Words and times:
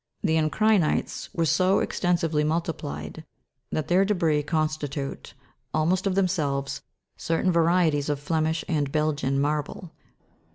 The 0.23 0.35
encri'nites 0.35 1.29
were 1.31 1.45
so 1.45 1.77
extensively 1.77 2.43
multiplied 2.43 3.23
that 3.71 3.87
their 3.87 4.03
debris 4.03 4.41
constitute, 4.41 5.35
almost 5.75 6.07
of 6.07 6.15
themselves, 6.15 6.81
certain 7.17 7.51
varieties 7.51 8.09
of 8.09 8.19
Flemish 8.19 8.65
and 8.67 8.91
Belgian 8.91 9.39
marble. 9.39 9.91